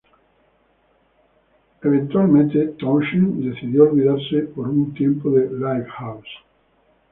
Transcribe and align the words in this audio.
Eventualmente, 1.83 2.69
Townshend 2.79 3.45
decidió 3.47 3.83
olvidarse 3.83 4.47
por 4.55 4.67
un 4.67 4.95
tiempo 4.95 5.29
de 5.29 5.45
"Lifehouse". 5.45 6.27